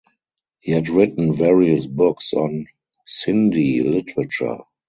He 0.61 0.71
had 0.71 0.89
written 0.89 1.35
various 1.35 1.85
books 1.85 2.33
on 2.33 2.65
Sindhi 3.07 3.83
literature. 3.83 4.57